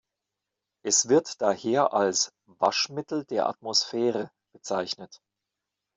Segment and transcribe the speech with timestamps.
[0.83, 5.21] Es wird daher als "Waschmittel der Atmosphäre" bezeichnet.